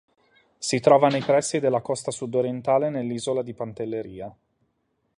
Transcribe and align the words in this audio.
Si 0.57 0.79
trova 0.79 1.09
nei 1.09 1.21
pressi 1.21 1.59
della 1.59 1.81
costa 1.81 2.09
sud-orientale 2.09 2.89
dell'isola 2.89 3.43
di 3.43 3.53
Pantelleria. 3.53 4.35